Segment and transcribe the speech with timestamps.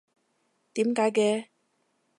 [0.73, 1.49] 點解嘅？